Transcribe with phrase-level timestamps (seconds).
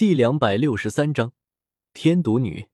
[0.00, 1.34] 第两百六十三章
[1.92, 2.68] 天毒女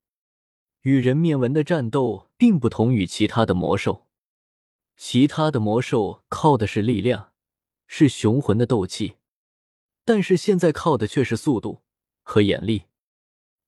[0.83, 4.07] 与人面纹的战斗并不同于其他的魔兽，
[4.97, 7.33] 其他的魔兽靠的是力量，
[7.89, 9.17] 是雄浑的斗气，
[10.05, 11.83] 但是现在靠的却是速度
[12.23, 12.85] 和眼力。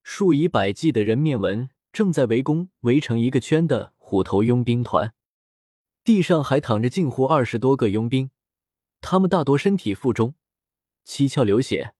[0.05, 5.13] 数以百计的人面纹正在围攻围成一个圈的虎头佣兵团，
[6.05, 8.31] 地上还躺着近乎二十多个佣兵，
[9.01, 10.37] 他们大多身体负重，
[11.03, 11.97] 七窍流血。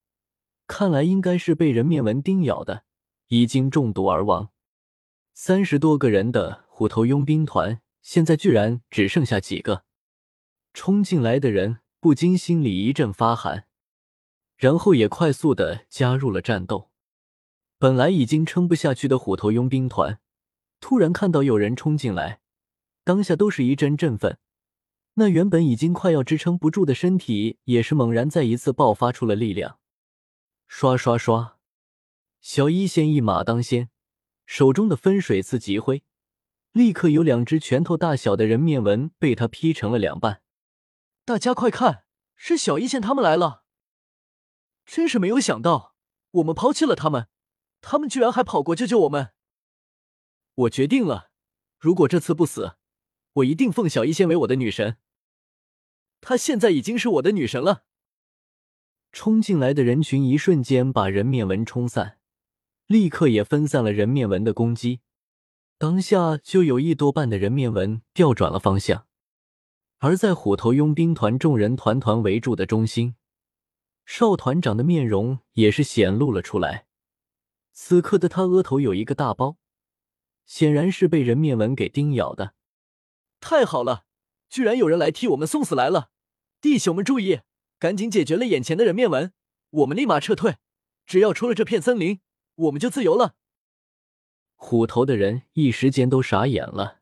[0.69, 2.85] 看来应该是被人面纹叮咬的，
[3.29, 4.51] 已经中毒而亡。
[5.33, 9.85] 三十多个人的虎头佣兵团，现在居然只剩下几个。
[10.75, 13.65] 冲进来的人不禁心里一阵发寒，
[14.57, 16.91] 然后也快速的加入了战斗。
[17.79, 20.21] 本来已经撑不下去的虎头佣兵团，
[20.81, 22.41] 突然看到有人冲进来，
[23.05, 24.39] 当下都是一阵振奋。
[25.15, 29.79] 那原本已经快要支撑不住的身体，也是猛然再一次爆发出了力量。
[30.69, 31.59] 刷刷刷！
[32.41, 33.89] 小一仙一马当先，
[34.45, 36.05] 手中的分水刺急挥，
[36.73, 40.43] 立刻有两只拳头大小的人面纹被他劈成了两半。
[41.25, 42.05] 大家快看，
[42.37, 43.65] 是小一仙他们来了！
[44.85, 45.97] 真是没有想到，
[46.31, 47.29] 我们抛弃了他们，
[47.81, 49.33] 他们居然还跑过救救我们。
[50.55, 51.31] 我决定了，
[51.79, 52.77] 如果这次不死，
[53.33, 54.99] 我一定奉小一仙为我的女神。
[56.21, 57.87] 她现在已经是我的女神了。
[59.19, 62.19] 冲进来的人群一瞬间把人面纹冲散，
[62.87, 65.01] 立刻也分散了人面纹的攻击。
[65.77, 69.09] 当下就有一多半的人面纹调转了方向，
[69.99, 73.17] 而在虎头佣兵团众人团团围住的中心，
[74.07, 76.87] 少团长的面容也是显露了出来。
[77.73, 79.57] 此刻的他额头有一个大包，
[80.47, 82.55] 显然是被人面纹给叮咬的。
[83.41, 84.05] 太好了，
[84.49, 86.11] 居然有人来替我们送死来了！
[86.61, 87.41] 弟兄们注意！
[87.79, 89.33] 赶紧解决了眼前的人面纹，
[89.71, 90.57] 我们立马撤退。
[91.07, 92.21] 只要出了这片森林，
[92.55, 93.37] 我们就自由了。
[94.57, 97.01] 虎头的人一时间都傻眼了，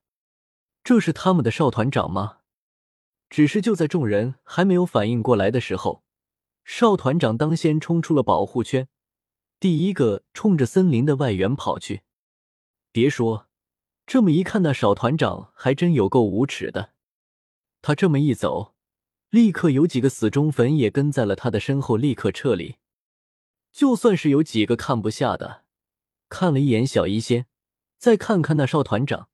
[0.84, 2.41] 这是他们的少团长吗？
[3.28, 6.05] 只是就在众人还没有反应过来的时候，
[6.64, 8.86] 少团长当先冲出了保护圈，
[9.58, 12.02] 第一个冲着森林的外缘跑去。
[12.92, 13.48] 别说，
[14.06, 16.92] 这么一看，那少团长还真有够无耻的。
[17.83, 18.76] 他这么一走。
[19.31, 22.77] 立刻有几个死忠粉也跟在了他的身后，立刻撤离。
[23.73, 25.64] 就算是有几个看不下的，
[26.29, 27.47] 看了一眼小医仙，
[27.98, 29.29] 再看看那少团长，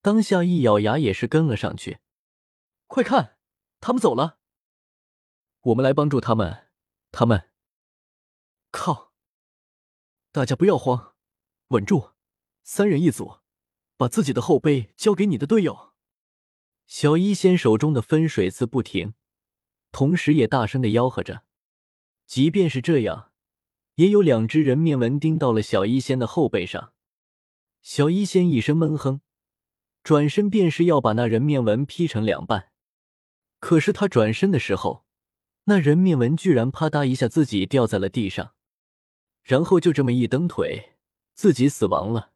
[0.00, 1.98] 当下一咬牙也是跟了上去。
[2.86, 3.36] 快看，
[3.80, 4.38] 他们走了，
[5.62, 6.68] 我们来帮助他们。
[7.12, 7.50] 他们，
[8.70, 9.12] 靠！
[10.32, 11.14] 大家不要慌，
[11.68, 12.12] 稳住，
[12.62, 13.38] 三人一组，
[13.96, 15.92] 把自己的后背交给你的队友。
[16.86, 19.14] 小医仙手中的分水刺不停。
[19.94, 21.44] 同时也大声的吆喝着，
[22.26, 23.30] 即便是这样，
[23.94, 26.92] 也有两只人面纹钉到了小医仙的后背上。
[27.80, 29.20] 小医仙一声闷哼，
[30.02, 32.72] 转身便是要把那人面纹劈成两半。
[33.60, 35.04] 可是他转身的时候，
[35.66, 38.54] 那人面纹居然啪嗒一下自己掉在了地上，
[39.44, 40.96] 然后就这么一蹬腿，
[41.34, 42.32] 自己死亡了。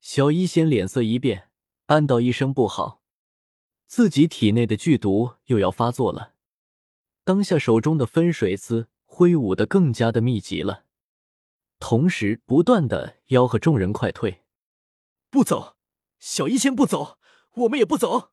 [0.00, 1.50] 小医仙脸色一变，
[1.86, 3.02] 暗道一声不好，
[3.88, 6.34] 自己体内的剧毒又要发作了。
[7.28, 10.86] 当下手中的分水丝挥舞的更加的密集了，
[11.78, 14.46] 同时不断的吆喝众人快退，
[15.28, 15.76] 不走，
[16.18, 17.18] 小医仙不走，
[17.52, 18.32] 我们也不走。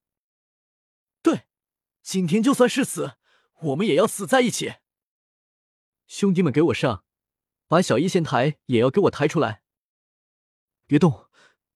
[1.22, 1.42] 对，
[2.02, 3.18] 今天就算是死，
[3.64, 4.76] 我们也要死在一起。
[6.08, 7.04] 兄弟们，给我上，
[7.68, 9.64] 把小医仙抬也要给我抬出来。
[10.88, 11.28] 别动，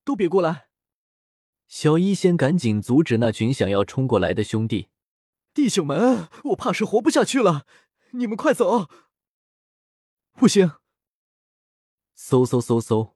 [0.04, 0.70] 都别过来。
[1.68, 4.88] 小医仙赶紧阻止那群想要冲过来的兄弟。
[5.52, 7.66] 弟兄们，我怕是活不下去了，
[8.12, 8.88] 你们快走！
[10.32, 10.72] 不行！
[12.16, 13.14] 嗖嗖嗖嗖！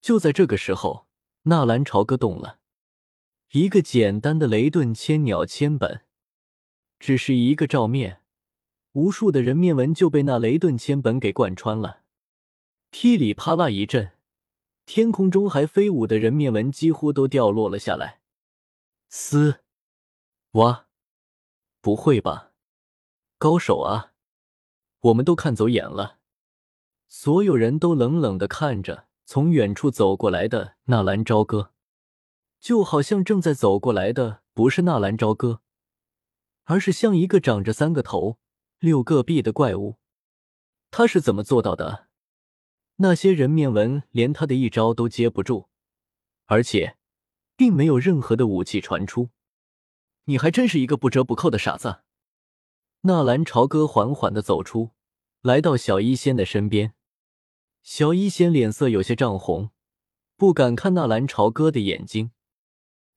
[0.00, 1.08] 就在这个时候，
[1.42, 2.60] 纳兰朝歌动了
[3.50, 6.06] 一个简单的雷遁千鸟千本，
[6.98, 8.22] 只是一个照面，
[8.92, 12.02] 无数的人面纹就被那雷遁千本给贯穿了。
[12.90, 14.12] 噼里啪啦一阵，
[14.86, 18.20] 天空中还飞舞的人面纹几乎都掉落了下来。
[19.08, 19.64] 嘶！
[20.52, 20.86] 哇！
[21.80, 22.52] 不会吧，
[23.38, 24.12] 高手啊！
[25.00, 26.18] 我们都看走眼了。
[27.08, 31.72] 所有人都冷冷的看着从远处走过来的纳兰朝歌，
[32.60, 35.62] 就好像正在走过来的不是纳兰朝歌，
[36.64, 38.38] 而是像一个长着三个头、
[38.78, 39.96] 六个臂的怪物。
[40.90, 42.08] 他是怎么做到的？
[42.96, 45.68] 那些人面纹连他的一招都接不住，
[46.44, 46.98] 而且
[47.56, 49.30] 并没有任何的武器传出。
[50.30, 52.02] 你还真是一个不折不扣的傻子。
[53.00, 54.92] 纳兰朝歌缓缓的走出
[55.40, 56.94] 来到小医仙的身边，
[57.82, 59.70] 小医仙脸色有些涨红，
[60.36, 62.30] 不敢看纳兰朝歌的眼睛，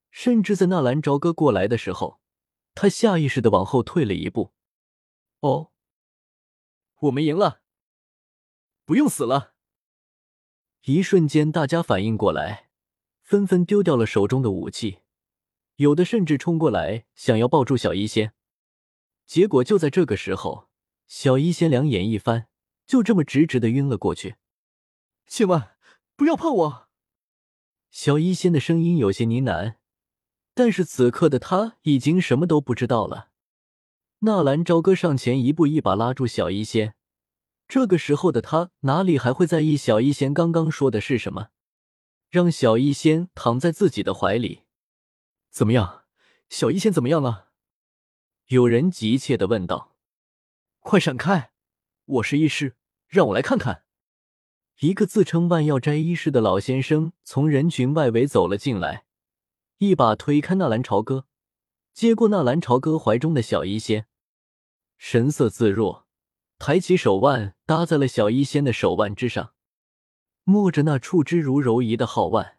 [0.09, 2.19] 甚至在纳兰朝歌过来的时候，
[2.73, 4.51] 他下意识的往后退了一步。
[5.41, 5.71] 哦，
[7.01, 7.61] 我们赢了，
[8.85, 9.53] 不用死了。
[10.85, 12.71] 一瞬间，大家反应过来，
[13.21, 15.02] 纷纷丢掉了手中的武器，
[15.77, 18.33] 有的甚至冲过来想要抱住小医仙。
[19.25, 20.69] 结果就在这个时候，
[21.07, 22.47] 小医仙两眼一翻，
[22.85, 24.35] 就这么直直的晕了过去。
[25.27, 25.77] 千万
[26.15, 26.89] 不要碰我！
[27.89, 29.75] 小医仙的声音有些呢喃，
[30.53, 33.29] 但是此刻的他已经什么都不知道了。
[34.19, 36.95] 纳兰朝歌上前一步，一把拉住小医仙。
[37.67, 41.47] 这个时候的他哪里还会在意小医仙刚刚说的是什么？
[42.29, 44.63] 让小医仙躺在自己的怀里。
[45.53, 46.05] 怎么样，
[46.49, 47.49] 小医仙怎么样了？
[48.47, 49.95] 有人急切的问道。
[50.79, 51.51] 快闪开！
[52.05, 52.75] 我是医师，
[53.07, 53.83] 让我来看看。
[54.79, 59.05] 一个自称万药斋医师的老先生从人群外围走了进来，
[59.77, 61.27] 一把推开纳兰朝歌，
[61.93, 64.07] 接过纳兰朝歌怀中的小医仙。
[64.97, 66.07] 神色自若，
[66.57, 69.53] 抬起手腕搭在了小医仙的手腕之上，
[70.45, 72.57] 摸着那触之如柔夷的皓腕，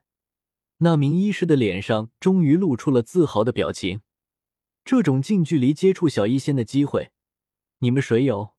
[0.79, 4.03] 那名医师的脸上终于露出了自豪的表情。
[4.85, 7.13] 这种近距离接触小医仙的机会，
[7.79, 8.55] 你们谁有？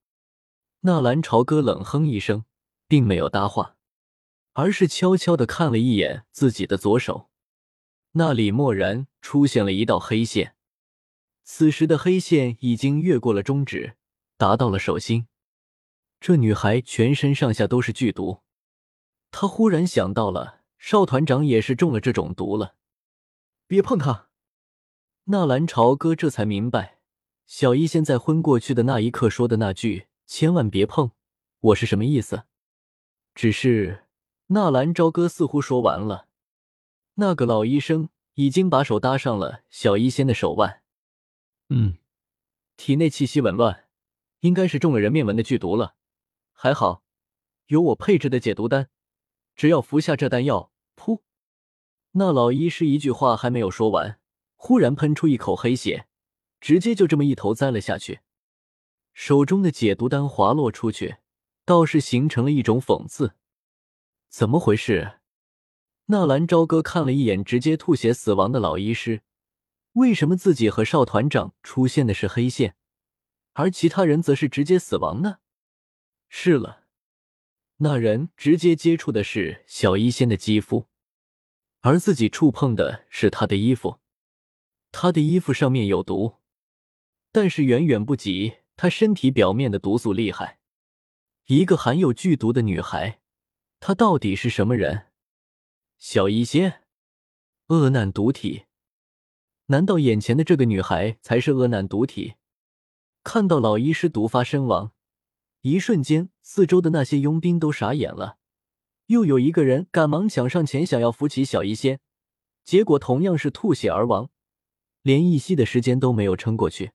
[0.81, 2.45] 纳兰朝歌冷哼一声，
[2.87, 3.75] 并没有搭话，
[4.53, 7.29] 而是悄悄的看了一眼自己的左手，
[8.13, 10.55] 那里蓦然出现了一道黑线。
[11.43, 13.97] 此时的黑线已经越过了中指，
[14.37, 15.27] 达到了手心。
[16.19, 18.41] 这女孩全身上下都是剧毒，
[19.29, 22.75] 他忽然想到了少团长也是中了这种毒了。
[23.67, 24.29] 别碰他！
[25.25, 26.99] 纳兰朝歌这才明白，
[27.47, 31.11] 小医仙在昏过去的那一刻说的那句“千万别碰
[31.59, 32.43] 我”是什么意思。
[33.33, 34.05] 只是
[34.47, 36.27] 纳兰朝歌似乎说完了，
[37.15, 40.83] 那个老医生已经把手搭上了小医仙的手腕。
[41.69, 41.97] 嗯，
[42.77, 43.85] 体内气息紊乱，
[44.41, 45.95] 应该是中了人面纹的剧毒了。
[46.53, 47.03] 还好
[47.65, 48.89] 有我配置的解毒丹，
[49.55, 51.21] 只要服下这丹药，噗！
[52.11, 54.19] 那老医师一句话还没有说完，
[54.55, 56.07] 忽然喷出一口黑血，
[56.59, 58.19] 直接就这么一头栽了下去。
[59.13, 61.17] 手中的解毒丹滑落出去，
[61.63, 63.35] 倒是形成了一种讽刺。
[64.29, 65.19] 怎么回事？
[66.07, 69.21] 纳兰朝歌看了一眼直接吐血死亡的老医师。
[69.93, 72.75] 为什么自己和少团长出现的是黑线，
[73.53, 75.39] 而其他人则是直接死亡呢？
[76.27, 76.84] 是了，
[77.77, 80.87] 那人直接接触的是小医仙的肌肤，
[81.81, 83.99] 而自己触碰的是他的衣服。
[84.91, 86.35] 他的衣服上面有毒，
[87.33, 90.59] 但是远远不及他身体表面的毒素厉害。
[91.47, 93.19] 一个含有剧毒的女孩，
[93.81, 95.07] 她到底是什么人？
[95.97, 96.81] 小医仙，
[97.67, 98.65] 恶难毒体。
[99.67, 102.35] 难道眼前的这个女孩才是恶难毒体？
[103.23, 104.93] 看到老医师毒发身亡，
[105.65, 108.37] 一瞬间，四周的那些佣兵都傻眼了。
[109.07, 111.99] 又有一个人赶忙抢上前，想要扶起小医仙，
[112.63, 114.29] 结果同样是吐血而亡，
[115.01, 116.91] 连一息的时间都没有撑过去。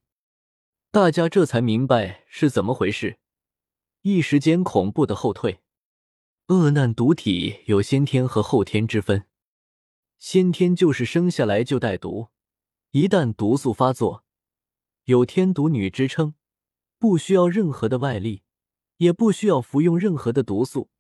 [0.93, 3.19] 大家这才明白是怎么回事，
[4.03, 5.59] 一时间恐怖的后退。
[6.47, 9.25] 恶难毒体有先天和后天之分，
[10.21, 12.29] 先天就是生下来就带毒。
[12.93, 14.25] 一旦毒素发作，
[15.07, 16.35] 有天毒女之称，
[17.01, 18.45] 不需要任何的外力，
[19.01, 20.91] 也不需要服用任何的毒素，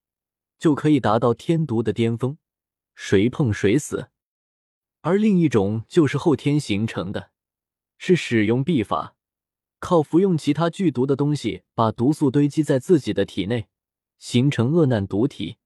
[0.59, 2.38] 就可以达到天毒的巅峰，
[2.95, 4.09] 谁碰谁死。
[5.02, 7.30] 而另一种就是后天形成的，
[7.99, 9.16] 是使用秘法，
[9.78, 13.69] 靠服用其他剧毒的东西，把毒素堆积在自己的体内，
[14.19, 15.59] 形成恶难毒体。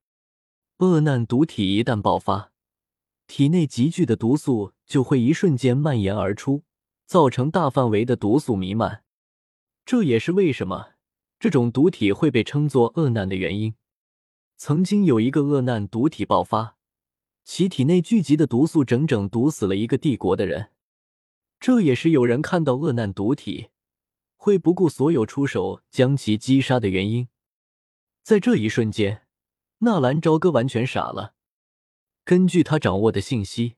[0.78, 2.50] 恶难毒体一旦爆发。
[3.28, 6.64] 体内集聚的毒素就会一瞬间蔓延而出，
[7.06, 9.04] 造成大范围的毒素弥漫。
[9.86, 10.93] 这也是为什么
[11.44, 13.74] 这种毒体会被称作恶难的原因。
[14.56, 16.78] 曾经有一个恶难毒体爆发，
[17.44, 20.70] 其体内聚集的毒素整整毒死了一个帝国的人。
[21.60, 23.68] 这也是有人看到恶难毒体
[24.36, 27.28] 会不顾所有出手将其击杀的原因。
[28.22, 29.26] 在这一瞬间，
[29.80, 31.34] 纳兰朝歌完全傻了。
[32.24, 33.74] 根据他掌握的信息，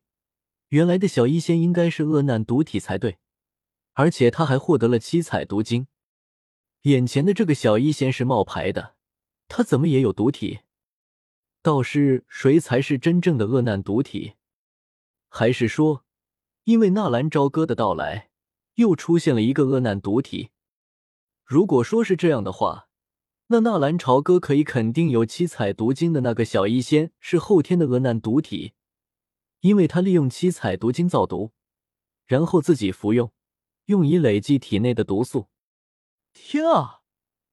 [0.68, 3.18] 原来的小医仙应该是恶难毒体才对，
[3.94, 5.88] 而且他还获得了七彩毒晶。
[6.82, 8.94] 眼前的这个小医仙是冒牌的，
[9.48, 10.60] 他怎么也有毒体？
[11.62, 14.34] 倒是谁才是真正的恶难毒体？
[15.28, 16.04] 还是说，
[16.64, 18.30] 因为纳兰朝歌的到来，
[18.76, 20.50] 又出现了一个恶难毒体？
[21.44, 22.88] 如果说是这样的话，
[23.48, 28.72] 那纳兰朝歌可以肯定有七彩毒晶的那个小医仙是后天的恶难毒体，
[29.60, 31.52] 因为他利用七彩毒晶造毒，
[32.26, 33.32] 然后自己服用，
[33.86, 35.48] 用以累积体内的毒素。
[36.38, 37.00] 天啊，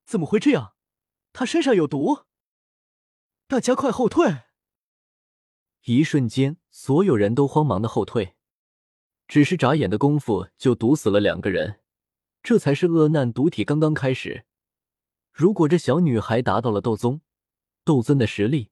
[0.05, 0.75] 怎么会这样？
[1.31, 2.25] 他身上有毒！
[3.47, 4.43] 大家快后退！
[5.85, 8.35] 一瞬间，所有人都慌忙的后退，
[9.27, 11.81] 只是眨眼的功夫就毒死了两个人，
[12.43, 14.45] 这才是恶难毒体刚刚开始。
[15.31, 17.21] 如果这小女孩达到了斗宗、
[17.83, 18.69] 斗尊的实力，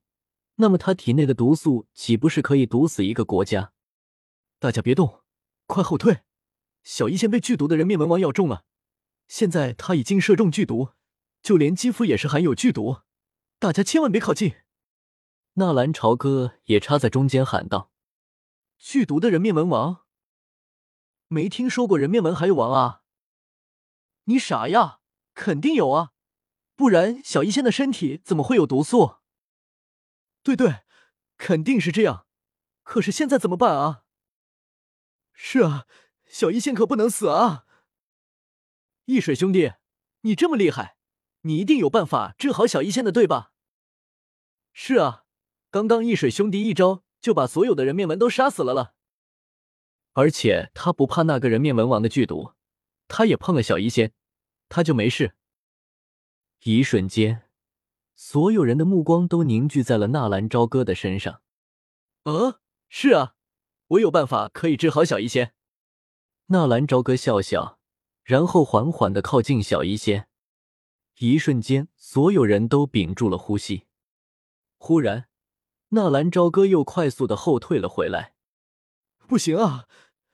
[0.55, 3.73] 那么她体内的毒素岂不是可以毒死一个国家？
[4.59, 5.23] 大家别动，
[5.65, 6.19] 快后退！
[6.83, 8.65] 小医仙被剧毒的人面纹王咬中了，
[9.31, 10.89] 现在他已经射中剧毒，
[11.41, 13.03] 就连肌肤也是含有剧毒，
[13.59, 14.55] 大家千万别靠近！
[15.53, 17.93] 纳兰朝歌也插在中间喊道
[18.77, 20.03] ：“剧毒的人面纹王，
[21.29, 23.03] 没听说过人面纹还有王啊？
[24.25, 24.99] 你傻呀？
[25.33, 26.11] 肯定有啊！”
[26.75, 29.19] 不然，小医仙的身体怎么会有毒素？
[30.43, 30.81] 对对，
[31.37, 32.25] 肯定是这样。
[32.83, 34.03] 可是现在怎么办啊？
[35.31, 35.85] 是啊，
[36.25, 37.65] 小医仙可不能死啊！
[39.11, 39.73] 易水兄弟，
[40.21, 40.95] 你这么厉害，
[41.41, 43.51] 你一定有办法治好小医仙的，对吧？
[44.71, 45.25] 是啊，
[45.69, 48.93] 刚刚易水兄弟一招就把所有的人面纹都杀死了了。
[50.13, 52.53] 而且他不怕那个人面纹王的剧毒，
[53.09, 54.13] 他也碰了小医仙，
[54.69, 55.35] 他就没事。
[56.63, 57.49] 一瞬间，
[58.15, 61.41] 所有人的目光都凝聚在了纳兰朝歌的身上。
[62.23, 63.35] 呃，是啊，
[63.87, 65.53] 我有办法可以治好小医仙。
[66.45, 67.80] 纳兰朝歌笑笑，
[68.23, 70.27] 然后缓缓的靠近小医仙。
[71.19, 73.85] 一瞬间，所有人都屏住了呼吸。
[74.77, 75.27] 忽然，
[75.89, 78.33] 纳兰朝歌又快速的后退了回来。
[79.27, 79.87] 不行啊，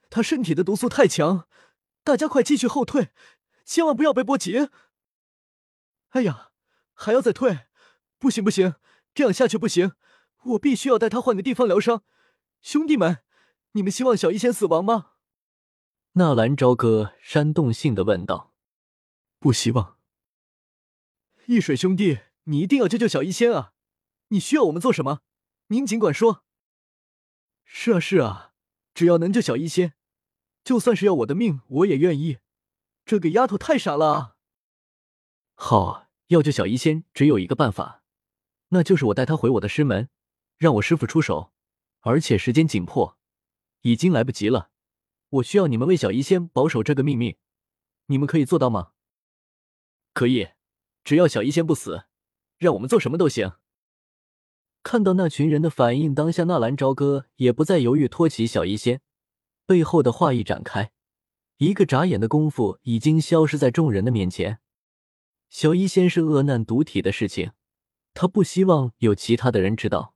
[0.10, 1.48] 他身体的毒素太强，
[2.04, 3.10] 大家快继续后退，
[3.66, 4.70] 千万不要被波及。
[6.10, 6.52] 哎呀，
[6.94, 7.68] 还要再退？
[8.18, 8.76] 不行不行，
[9.14, 9.92] 这样下去不行，
[10.44, 12.04] 我必须要带他换个地方疗伤。
[12.62, 13.20] 兄弟们，
[13.74, 15.12] 你们希望小医仙死亡吗？
[16.18, 18.52] 纳兰朝歌煽动性的问道。
[19.38, 19.98] 不希望。
[21.46, 23.74] 易水兄弟，你一定要救救小医仙啊！
[24.30, 25.22] 你需要我们做什么？
[25.68, 26.44] 您尽管说。
[27.64, 28.54] 是啊是啊，
[28.96, 29.94] 只要能救小医仙，
[30.64, 32.40] 就算是要我的命，我也愿意。
[33.06, 34.36] 这个丫头太傻了啊！
[35.54, 38.02] 好，要救小医仙只有一个办法，
[38.70, 40.10] 那就是我带她回我的师门，
[40.58, 41.54] 让我师傅出手。
[42.00, 43.20] 而且时间紧迫，
[43.82, 44.72] 已经来不及了。
[45.30, 47.38] 我需要你们为小医仙保守这个秘密，
[48.06, 48.92] 你们可以做到吗？
[50.14, 50.50] 可以，
[51.04, 52.06] 只要小医仙不死，
[52.58, 53.54] 让我们做什么都行。
[54.84, 59.02] 看到那群人的反应，当下纳兰朝歌也不再犹豫，托起小医仙，
[59.66, 60.92] 背后的话一展开，
[61.58, 64.60] 一个眨眼的功夫，已经消失在众人的面前。
[65.50, 67.52] 小医仙是恶难毒体的事情，
[68.14, 70.16] 他不希望有其他的人知道，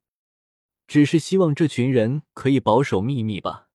[0.88, 3.68] 只是希望这群人可以保守秘密吧。